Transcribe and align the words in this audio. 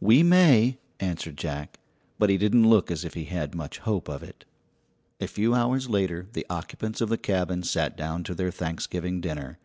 "We 0.00 0.22
may," 0.22 0.78
answered 1.00 1.36
Jack; 1.36 1.80
but 2.16 2.30
he 2.30 2.38
didn't 2.38 2.70
look 2.70 2.88
as 2.88 3.04
if 3.04 3.14
he 3.14 3.24
had 3.24 3.52
much 3.52 3.78
hope 3.78 4.08
of 4.08 4.22
it. 4.22 4.44
A 5.20 5.26
few 5.26 5.54
hours 5.56 5.90
later 5.90 6.28
the 6.34 6.46
occupants 6.48 7.00
of 7.00 7.08
the 7.08 7.18
cabin 7.18 7.64
sat 7.64 7.96
down 7.96 8.22
to 8.22 8.34
their 8.36 8.52
Thanksgiving 8.52 9.20
dinner. 9.20 9.58